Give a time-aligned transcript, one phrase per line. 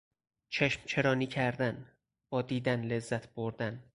[0.49, 1.85] چشم چرانی کردن،
[2.29, 3.83] با دیدن لذت بردن